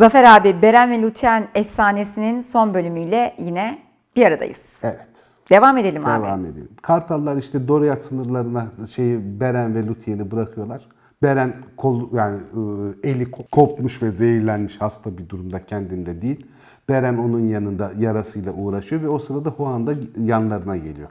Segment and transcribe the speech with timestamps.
[0.00, 3.78] Zafer abi, Beren ve Lütyen efsanesinin son bölümüyle yine
[4.16, 4.60] bir aradayız.
[4.82, 5.08] Evet.
[5.50, 6.22] Devam edelim abi.
[6.22, 6.68] Devam edelim.
[6.82, 10.88] Kartallar işte Doriyat sınırlarına şeyi Beren ve Luthien'i bırakıyorlar.
[11.22, 16.46] Beren kol yani e, eli ko- kopmuş ve zehirlenmiş hasta bir durumda kendinde değil.
[16.88, 19.94] Beren onun yanında yarasıyla uğraşıyor ve o sırada Huan da
[20.24, 21.08] yanlarına geliyor.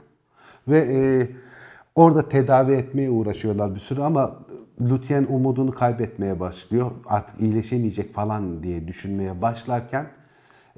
[0.68, 1.28] Ve e,
[1.94, 4.36] orada tedavi etmeye uğraşıyorlar bir süre ama
[4.80, 6.90] Lutien umudunu kaybetmeye başlıyor.
[7.06, 10.06] Artık iyileşemeyecek falan diye düşünmeye başlarken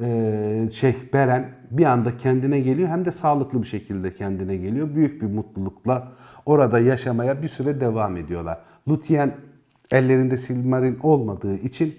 [0.03, 4.95] e, şey Beren bir anda kendine geliyor hem de sağlıklı bir şekilde kendine geliyor.
[4.95, 6.13] Büyük bir mutlulukla
[6.47, 8.59] orada yaşamaya bir süre devam ediyorlar.
[8.89, 9.33] Lutien
[9.91, 11.95] ellerinde Silmaril olmadığı için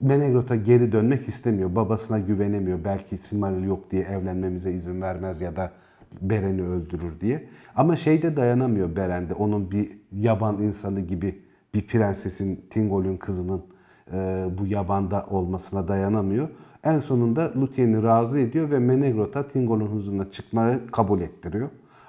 [0.00, 1.76] Menegrot'a geri dönmek istemiyor.
[1.76, 2.78] Babasına güvenemiyor.
[2.84, 5.72] Belki Silmaril yok diye evlenmemize izin vermez ya da
[6.20, 7.44] Beren'i öldürür diye.
[7.76, 9.34] Ama şeyde dayanamıyor Beren'de.
[9.34, 13.62] Onun bir yaban insanı gibi bir prensesin, Tingol'ün kızının
[14.12, 16.48] e, bu yabanda olmasına dayanamıyor.
[16.84, 21.68] En sonunda Luthien'i razı ediyor ve Menegrot'a Tingol'un huzuruna çıkmayı kabul ettiriyor.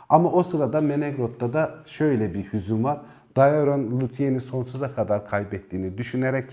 [0.09, 3.01] Ama o sırada Menegrot'ta da şöyle bir hüzün var.
[3.35, 6.45] Daeron Luthien'i sonsuza kadar kaybettiğini düşünerek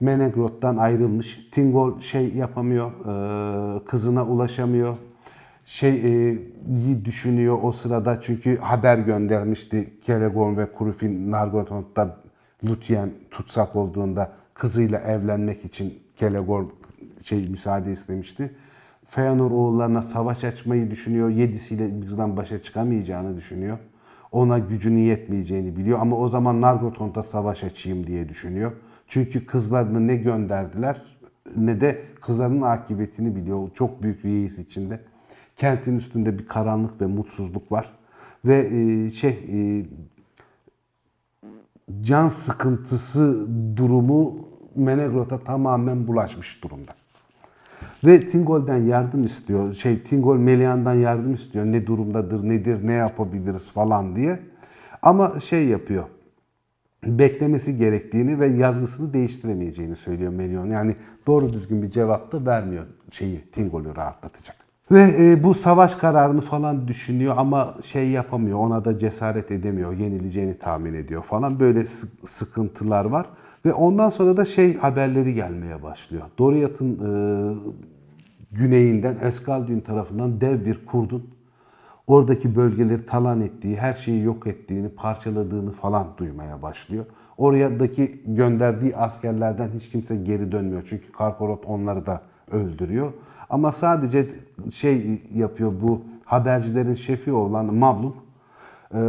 [0.00, 1.48] Menegrot'tan ayrılmış.
[1.52, 4.96] Tingol şey yapamıyor, e, kızına ulaşamıyor.
[5.68, 6.38] Şey e,
[7.04, 12.16] düşünüyor o sırada çünkü haber göndermişti Kelegon ve Kurufin Nargothrond'da
[12.64, 16.72] Luthien tutsak olduğunda kızıyla evlenmek için Kelegon
[17.22, 18.50] şey müsaade istemişti.
[19.08, 21.28] Feanor oğullarına savaş açmayı düşünüyor.
[21.28, 23.78] Yedisiyle bizden başa çıkamayacağını düşünüyor.
[24.32, 28.72] Ona gücünün yetmeyeceğini biliyor ama o zaman Nargothrond'a savaş açayım diye düşünüyor.
[29.08, 31.02] Çünkü kızlarını ne gönderdiler
[31.56, 33.68] ne de kızlarının akıbetini biliyor.
[33.74, 35.00] Çok büyük bir yeis içinde.
[35.58, 37.98] Kentin üstünde bir karanlık ve mutsuzluk var.
[38.44, 39.86] Ve e, şey e,
[42.02, 43.46] can sıkıntısı
[43.76, 46.92] durumu Menegrot'a tamamen bulaşmış durumda.
[48.04, 49.74] Ve Tingol'den yardım istiyor.
[49.74, 51.64] Şey Tingol Melian'dan yardım istiyor.
[51.64, 54.38] Ne durumdadır, nedir, ne yapabiliriz falan diye.
[55.02, 56.04] Ama şey yapıyor.
[57.04, 60.66] Beklemesi gerektiğini ve yazgısını değiştiremeyeceğini söylüyor Melion.
[60.66, 60.96] Yani
[61.26, 64.67] doğru düzgün bir cevap da vermiyor şeyi Tingol'ü rahatlatacak.
[64.90, 68.58] Ve e, bu savaş kararını falan düşünüyor ama şey yapamıyor.
[68.58, 69.92] Ona da cesaret edemiyor.
[69.92, 71.60] Yenileceğini tahmin ediyor falan.
[71.60, 73.26] Böyle sık- sıkıntılar var.
[73.64, 76.22] Ve ondan sonra da şey haberleri gelmeye başlıyor.
[76.38, 77.10] Doriath'ın e,
[78.52, 81.30] güneyinden Eskaldun tarafından dev bir kurdun
[82.06, 87.04] oradaki bölgeleri talan ettiği, her şeyi yok ettiğini, parçaladığını falan duymaya başlıyor.
[87.36, 90.82] Oradaki gönderdiği askerlerden hiç kimse geri dönmüyor.
[90.88, 92.20] Çünkü Karkorot onları da
[92.52, 93.12] öldürüyor.
[93.50, 94.28] Ama sadece
[94.74, 98.16] şey yapıyor bu habercilerin şefi olan Mabluk
[98.94, 99.00] e,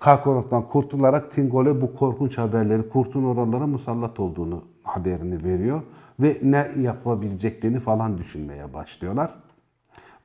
[0.00, 5.80] Karkorot'tan kurtularak Tingol'e bu korkunç haberleri kurtun oralara musallat olduğunu haberini veriyor.
[6.20, 9.34] Ve ne yapabileceklerini falan düşünmeye başlıyorlar.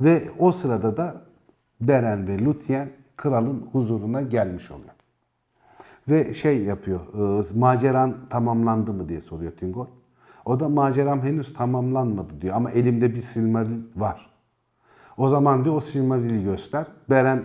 [0.01, 1.21] Ve o sırada da
[1.81, 4.93] Beren ve Lutien kralın huzuruna gelmiş oluyor.
[6.09, 6.99] Ve şey yapıyor,
[7.39, 9.85] e, maceran tamamlandı mı diye soruyor Tingol.
[10.49, 14.29] O da maceram henüz tamamlanmadı diyor ama elimde bir Silmaril var.
[15.17, 16.85] O zaman diyor o Silmaril'i göster.
[17.09, 17.43] Beren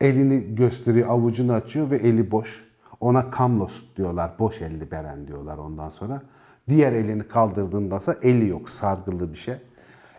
[0.00, 2.64] elini gösteriyor, avucunu açıyor ve eli boş.
[3.00, 6.22] Ona Kamlos diyorlar, boş elli Beren diyorlar ondan sonra.
[6.68, 9.54] Diğer elini kaldırdığında ise eli yok, sargılı bir şey.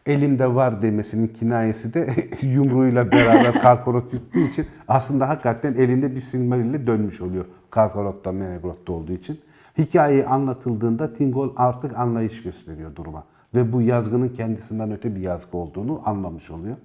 [0.06, 6.88] Elimde var demesinin kinayesi de yumruğuyla beraber Karkorot yuttuğu için aslında hakikaten elinde bir Silmaril'le
[6.88, 7.46] dönmüş oluyor.
[7.70, 9.40] Karkorot'ta, Menegrot'ta olduğu için.
[9.78, 13.24] Hikayeyi anlatıldığında Tingol artık anlayış gösteriyor duruma.
[13.56, 16.76] Ve bu yazgının kendisinden öte bir yazgı olduğunu anlamış oluyor.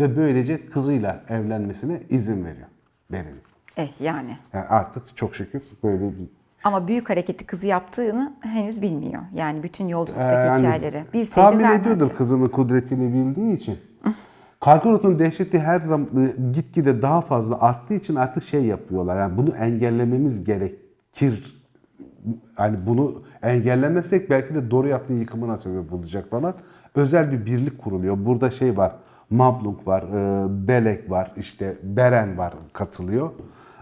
[0.00, 2.66] Ve böylece kızıyla evlenmesine izin veriyor
[3.12, 3.40] Beren'in.
[3.76, 4.38] Eh yani.
[4.52, 6.28] Yani artık çok şükür böyle bir
[6.64, 9.22] Ama büyük hareketi kızı yaptığını henüz bilmiyor.
[9.34, 11.04] Yani bütün yolculuktaki yani hikayeleri.
[11.14, 11.82] Bilseydi tahmin vermezdi.
[11.82, 13.78] ediyordur kızının kudretini bildiği için.
[14.60, 19.20] Karkorot'un dehşeti her zaman e, gitgide daha fazla arttığı için artık şey yapıyorlar.
[19.20, 21.55] Yani bunu engellememiz gerekir.
[22.58, 26.54] Yani bunu engellemezsek belki de Doriath'ın yıkımına sebep olacak falan.
[26.94, 28.16] Özel bir birlik kuruluyor.
[28.26, 28.92] Burada şey var.
[29.30, 33.30] Mablung var, e, Belek var, işte Beren var katılıyor.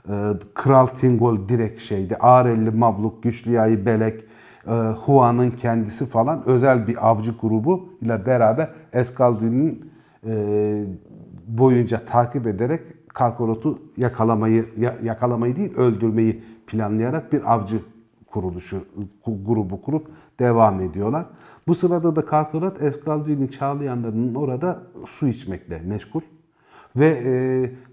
[0.09, 0.13] E,
[0.55, 2.17] Kral Tingol direkt şeydi.
[2.17, 4.25] Ağrelli Mabluk, Güçlüyayı Belek,
[4.67, 9.91] e, Huan'ın kendisi falan özel bir avcı grubu ile beraber Eskaldun'un
[10.27, 10.85] e,
[11.47, 17.77] boyunca takip ederek Karkorot'u yakalamayı ya- yakalamayı değil öldürmeyi planlayarak bir avcı
[18.35, 18.85] kuruluşu
[19.25, 20.07] ku- grubu kurup
[20.39, 21.27] devam ediyorlar.
[21.67, 26.21] Bu sırada da Karkorot Eskaldun'un Çağlayanlarının orada su içmekle meşgul.
[26.97, 27.35] Ve e,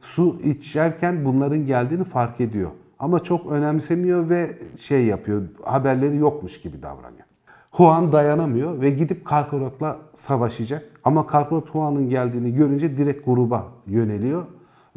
[0.02, 2.72] su içerken bunların geldiğini fark ediyor.
[3.00, 7.26] Ama çok önemsemiyor ve şey yapıyor, haberleri yokmuş gibi davranıyor.
[7.72, 10.90] Huan dayanamıyor ve gidip Karkorot'la savaşacak.
[11.04, 14.46] Ama Karkorot Huan'ın geldiğini görünce direkt gruba yöneliyor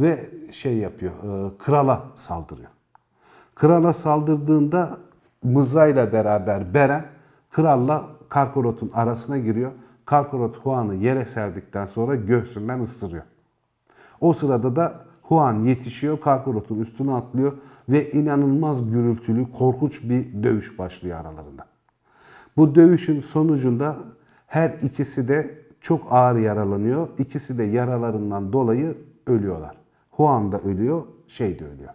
[0.01, 2.71] ve şey yapıyor, e, krala saldırıyor.
[3.55, 4.99] Krala saldırdığında
[5.45, 7.05] mızrağıyla beraber Beren
[7.51, 9.73] kralla Karkorot'un arasına giriyor.
[10.05, 13.23] Karkorot Huan'ı yere serdikten sonra göğsünden ısırıyor.
[14.21, 17.53] O sırada da Huan yetişiyor, Karkorot'un üstüne atlıyor
[17.89, 21.67] ve inanılmaz gürültülü, korkunç bir dövüş başlıyor aralarında.
[22.57, 23.97] Bu dövüşün sonucunda
[24.47, 27.09] her ikisi de çok ağır yaralanıyor.
[27.19, 29.77] İkisi de yaralarından dolayı ölüyorlar.
[30.11, 31.93] Huan da ölüyor, şey de ölüyor.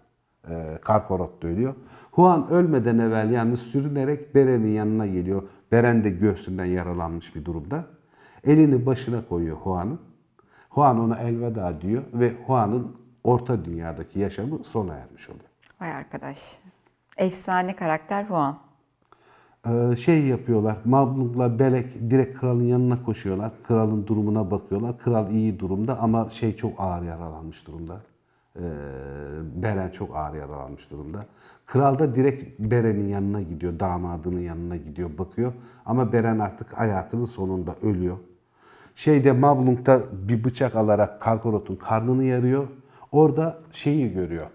[0.50, 1.76] E, Karkorot da ölüyor.
[2.12, 5.44] Huan ölmeden evvel yalnız sürünerek Beren'in yanına geliyor.
[5.72, 7.86] Beren de göğsünden yaralanmış bir durumda.
[8.44, 10.00] Elini başına koyuyor Huan'ın.
[10.70, 15.50] Huan ona elveda diyor ve Huan'ın orta dünyadaki yaşamı sona ermiş oluyor.
[15.82, 16.60] Vay arkadaş.
[17.18, 18.60] Efsane karakter Huan.
[19.68, 20.78] Ee, şey yapıyorlar.
[20.86, 23.52] Mabluk'la Belek direkt kralın yanına koşuyorlar.
[23.68, 24.98] Kralın durumuna bakıyorlar.
[24.98, 28.02] Kral iyi durumda ama şey çok ağır yaralanmış durumda.
[28.60, 31.26] Ee, Beren çok ağır yaralanmış durumda.
[31.66, 33.80] Kral da direkt Beren'in yanına gidiyor.
[33.80, 35.54] Damadının yanına gidiyor, bakıyor.
[35.86, 38.18] Ama Beren artık hayatının sonunda ölüyor.
[38.96, 42.68] Şeyde Mablung'da bir bıçak alarak Karkorot'un karnını yarıyor.
[43.12, 44.48] Orada şeyi görüyor.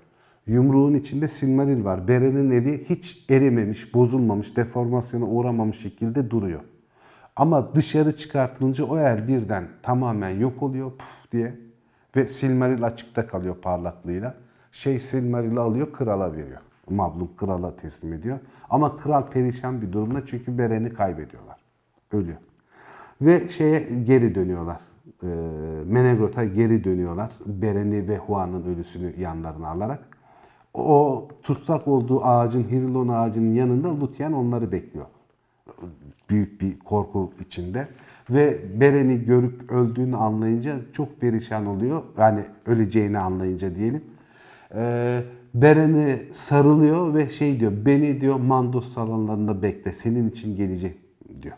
[0.46, 2.08] Yumruğun içinde Silmaril var.
[2.08, 6.60] Beren'in eli hiç erimemiş, bozulmamış, deformasyona uğramamış şekilde duruyor.
[7.36, 11.63] Ama dışarı çıkartılınca o el birden tamamen yok oluyor puf diye.
[12.16, 14.34] Ve Silmaril açıkta kalıyor parlaklığıyla.
[14.72, 16.60] Şey Silmaril'i alıyor, krala veriyor.
[16.90, 18.38] Mablung krala teslim ediyor.
[18.70, 21.56] Ama kral perişan bir durumda çünkü Beren'i kaybediyorlar.
[22.12, 22.38] Ölüyor.
[23.20, 24.80] Ve şeye geri dönüyorlar.
[25.22, 25.26] E,
[25.86, 27.30] Menegrot'a geri dönüyorlar.
[27.46, 30.14] Beren'i ve Huan'ın ölüsünü yanlarına alarak.
[30.74, 35.06] O tutsak olduğu ağacın, Hirilon ağacının yanında Lutyen onları bekliyor.
[36.30, 37.88] Büyük bir korku içinde.
[38.30, 42.02] Ve Beren'i görüp öldüğünü anlayınca çok perişan oluyor.
[42.18, 44.04] Yani öleceğini anlayınca diyelim.
[44.74, 45.22] Ee,
[45.54, 50.96] Beren'i sarılıyor ve şey diyor, beni diyor Mandos salonlarında bekle, senin için geleceğim
[51.42, 51.54] diyor.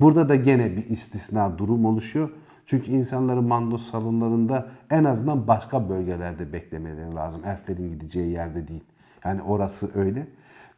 [0.00, 2.30] Burada da gene bir istisna durum oluşuyor.
[2.66, 7.42] Çünkü insanların Mandos salonlarında en azından başka bölgelerde beklemeleri lazım.
[7.44, 8.84] Elflerin gideceği yerde değil.
[9.24, 10.26] Yani orası öyle.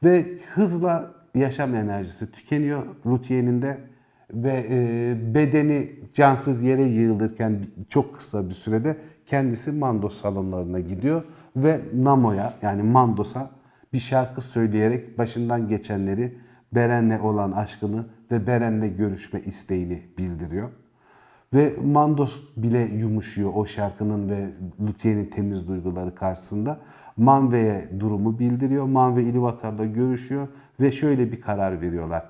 [0.04, 3.78] Ve hızla yaşam enerjisi tükeniyor Luthier'in de
[4.32, 8.96] ve e, bedeni cansız yere yığılırken çok kısa bir sürede
[9.26, 11.22] kendisi Mandos salonlarına gidiyor
[11.56, 13.50] ve Namo'ya yani Mandos'a
[13.92, 16.38] bir şarkı söyleyerek başından geçenleri
[16.74, 20.68] Beren'le olan aşkını ve Beren'le görüşme isteğini bildiriyor.
[21.54, 24.50] Ve Mandos bile yumuşuyor o şarkının ve
[24.80, 26.80] Luthier'in temiz duyguları karşısında.
[27.16, 28.84] Manve'ye durumu bildiriyor.
[28.84, 30.48] Manve İlivatar'la görüşüyor
[30.82, 32.22] ve şöyle bir karar veriyorlar.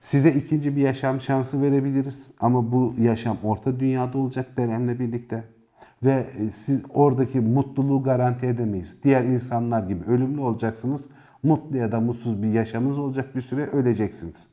[0.00, 5.44] Size ikinci bir yaşam şansı verebiliriz ama bu yaşam orta dünyada olacak Beren'le birlikte.
[6.02, 9.02] Ve e, siz oradaki mutluluğu garanti edemeyiz.
[9.04, 11.08] Diğer insanlar gibi ölümlü olacaksınız.
[11.42, 14.46] Mutlu ya da mutsuz bir yaşamınız olacak bir süre öleceksiniz.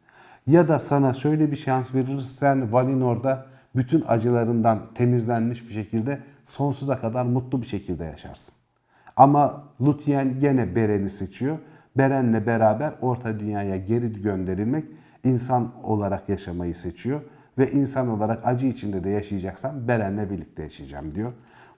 [0.48, 2.36] Ya da sana şöyle bir şans veririz.
[2.40, 8.54] Sen Valinor'da bütün acılarından temizlenmiş bir şekilde sonsuza kadar mutlu bir şekilde yaşarsın.
[9.16, 11.58] Ama Luthien gene Beren'i seçiyor.
[11.98, 14.86] Beren'le beraber Orta Dünya'ya geri gönderilmek,
[15.24, 17.22] insan olarak yaşamayı seçiyor.
[17.58, 21.34] Ve insan olarak acı içinde de yaşayacaksam Beren'le birlikte yaşayacağım diyor.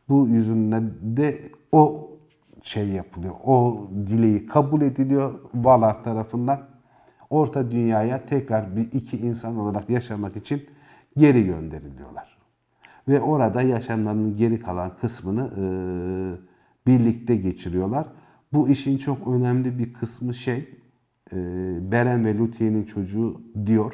[0.09, 1.41] Bu yüzünden de
[1.71, 2.09] o
[2.63, 3.33] şey yapılıyor.
[3.45, 6.59] O dileği kabul ediliyor Valar tarafından.
[7.29, 10.65] Orta Dünya'ya tekrar bir iki insan olarak yaşamak için
[11.17, 12.37] geri gönderiliyorlar.
[13.07, 15.63] Ve orada yaşamlarının geri kalan kısmını e,
[16.87, 18.07] birlikte geçiriyorlar.
[18.53, 20.69] Bu işin çok önemli bir kısmı şey,
[21.33, 21.37] e,
[21.91, 23.93] Beren ve Luthier'in çocuğu diyor.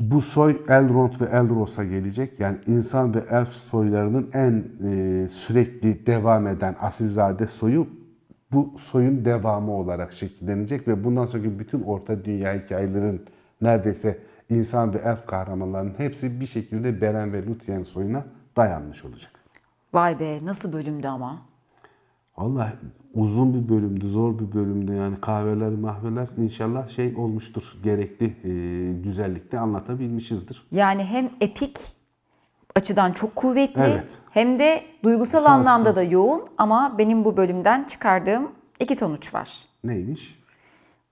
[0.00, 2.40] Bu soy Elrond ve Elros'a gelecek.
[2.40, 7.86] Yani insan ve elf soylarının en e, sürekli devam eden asilzade soyu
[8.52, 13.22] bu soyun devamı olarak şekillenecek ve bundan sonraki bütün orta dünya hikayelerin
[13.60, 14.18] neredeyse
[14.50, 18.24] insan ve elf kahramanlarının hepsi bir şekilde Beren ve Luthien soyuna
[18.56, 19.32] dayanmış olacak.
[19.94, 21.51] Vay be nasıl bölümdü ama.
[22.36, 22.72] Vallahi
[23.14, 24.92] uzun bir bölümdü, zor bir bölümdü.
[24.94, 27.76] Yani kahveler, mahveler inşallah şey olmuştur.
[27.84, 30.66] Gerekli e, güzellikte anlatabilmişizdir.
[30.72, 31.78] Yani hem epik
[32.76, 34.04] açıdan çok kuvvetli Evet.
[34.30, 39.58] hem de duygusal Sağ anlamda da yoğun ama benim bu bölümden çıkardığım iki sonuç var.
[39.84, 40.42] Neymiş?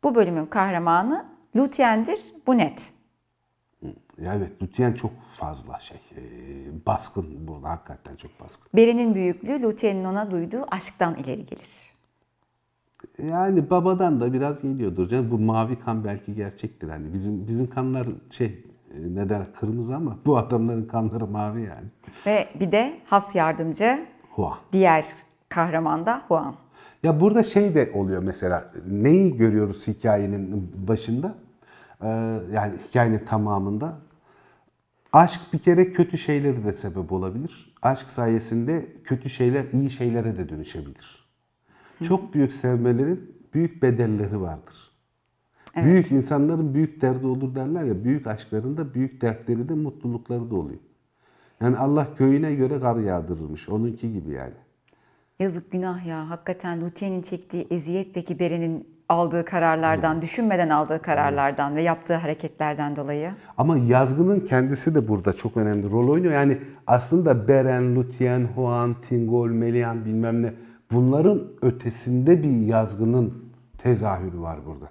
[0.03, 1.25] Bu bölümün kahramanı
[1.57, 2.93] Luthien'dir, bu net.
[4.23, 6.23] Evet, Luthien çok fazla şey, e,
[6.87, 8.69] baskın burada hakikaten çok baskın.
[8.77, 11.91] Beren'in büyüklüğü Luthien'in ona duyduğu aşktan ileri gelir.
[13.23, 15.31] Yani babadan da biraz geliyordur canım.
[15.31, 16.89] Bu mavi kan belki gerçektir.
[16.89, 21.87] Hani bizim bizim kanlar şey e, ne der kırmızı ama bu adamların kanları mavi yani.
[22.27, 24.59] Ve bir de has yardımcı Hua.
[24.73, 25.07] diğer
[25.49, 26.55] kahraman da Huan.
[27.03, 28.73] Ya burada şey de oluyor mesela.
[28.91, 31.35] Neyi görüyoruz hikayenin başında?
[32.03, 32.09] Ee,
[32.53, 33.99] yani hikayenin tamamında.
[35.13, 37.75] Aşk bir kere kötü şeyleri de sebep olabilir.
[37.83, 41.31] Aşk sayesinde kötü şeyler iyi şeylere de dönüşebilir.
[42.03, 44.91] Çok büyük sevmelerin büyük bedelleri vardır.
[45.77, 48.05] Büyük insanların büyük derdi olur derler ya.
[48.05, 50.81] Büyük aşkların da büyük dertleri de mutlulukları da oluyor.
[51.61, 53.69] Yani Allah köyüne göre kar yağdırırmış.
[53.69, 54.55] Onunki gibi yani.
[55.39, 56.31] Yazık günah ya.
[56.31, 63.31] Hakikaten Lutien'in çektiği eziyet peki Beren'in aldığı kararlardan, düşünmeden aldığı kararlardan ve yaptığı hareketlerden dolayı.
[63.59, 66.35] Ama yazgının kendisi de burada çok önemli rol oynuyor.
[66.35, 70.53] Yani aslında Beren, Lutien, Huan, Tingol, Melian bilmem ne
[70.93, 73.45] bunların ötesinde bir yazgının
[73.79, 74.91] tezahürü var burada.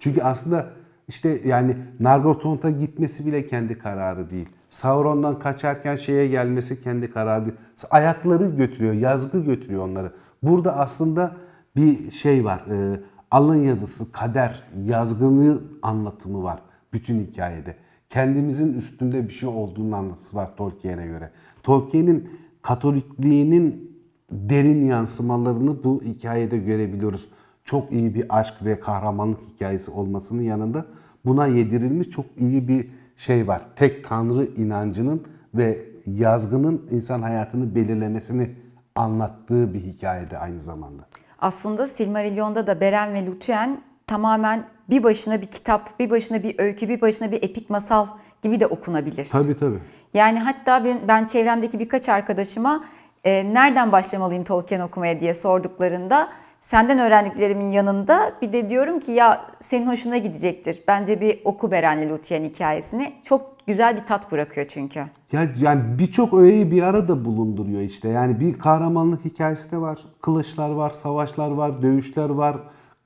[0.00, 0.66] Çünkü aslında
[1.08, 4.48] işte yani Nargothrond'a gitmesi bile kendi kararı değil.
[4.70, 7.56] Sauron'dan kaçarken şeye gelmesi kendi kararı değil.
[7.90, 10.12] Ayakları götürüyor, yazgı götürüyor onları.
[10.42, 11.36] Burada aslında
[11.76, 12.60] bir şey var.
[12.70, 13.00] e,
[13.32, 16.62] alın yazısı, kader, yazgını anlatımı var
[16.92, 17.76] bütün hikayede.
[18.10, 21.30] Kendimizin üstünde bir şey olduğunu anlatısı var Tolkien'e göre.
[21.62, 22.30] Tolkien'in
[22.62, 23.96] Katolikliğinin
[24.30, 27.28] derin yansımalarını bu hikayede görebiliyoruz.
[27.64, 30.86] Çok iyi bir aşk ve kahramanlık hikayesi olmasının yanında
[31.24, 33.62] buna yedirilmiş çok iyi bir şey var.
[33.76, 35.22] Tek tanrı inancının
[35.54, 38.50] ve yazgının insan hayatını belirlemesini
[38.94, 41.02] anlattığı bir hikayede aynı zamanda.
[41.42, 46.88] Aslında Silmarillion'da da Beren ve Lúthien tamamen bir başına bir kitap, bir başına bir öykü,
[46.88, 48.06] bir başına bir epik masal
[48.42, 49.28] gibi de okunabilir.
[49.32, 49.78] Tabii tabii.
[50.14, 52.84] Yani hatta ben, ben çevremdeki birkaç arkadaşıma
[53.24, 56.28] e, nereden başlamalıyım Tolkien okumaya diye sorduklarında
[56.62, 60.82] senden öğrendiklerimin yanında bir de diyorum ki ya senin hoşuna gidecektir.
[60.88, 63.12] Bence bir oku Beren'le Lúthien hikayesini.
[63.24, 65.00] Çok güzel bir tat bırakıyor çünkü.
[65.32, 68.08] Ya yani birçok öğeyi bir arada bulunduruyor işte.
[68.08, 69.98] Yani bir kahramanlık hikayesi de var.
[70.22, 72.56] Kılıçlar var, savaşlar var, dövüşler var.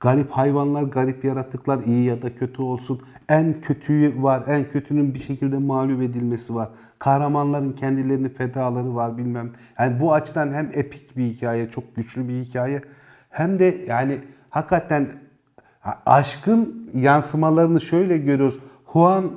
[0.01, 3.03] Garip hayvanlar, garip yaratıklar iyi ya da kötü olsun.
[3.29, 6.69] En kötüyü var, en kötünün bir şekilde mağlup edilmesi var.
[6.99, 9.53] Kahramanların kendilerini fedaları var bilmem.
[9.79, 12.83] Yani bu açıdan hem epik bir hikaye, çok güçlü bir hikaye.
[13.37, 14.19] Hem de yani
[14.51, 15.07] hakikaten
[15.87, 18.59] Ha, Aşkın yansımalarını şöyle görüyoruz.
[18.93, 19.31] Juan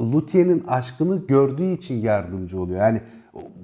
[0.00, 2.80] Luthien'in aşkını gördüğü için yardımcı oluyor.
[2.80, 3.00] Yani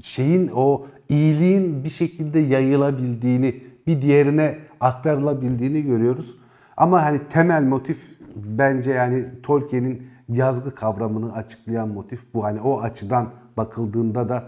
[0.02, 6.36] şeyin o iyiliğin bir şekilde yayılabildiğini, bir diğerine aktarılabildiğini görüyoruz.
[6.76, 12.44] Ama hani temel motif bence yani Tolkien'in yazgı kavramını açıklayan motif bu.
[12.44, 14.44] Hani o açıdan bakıldığında da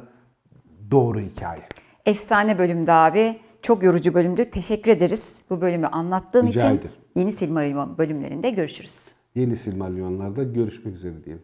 [0.91, 1.63] doğru hikaye.
[2.07, 3.37] Efsane bölümdü abi.
[3.65, 4.45] Çok yorucu bölümdü.
[4.51, 6.79] Teşekkür ederiz bu bölümü anlattığın Rica için.
[6.79, 6.91] ederim.
[7.17, 9.01] Yeni Silmarillion bölümlerinde görüşürüz.
[9.35, 11.43] Yeni Silmarillionlarda görüşmek üzere diyelim.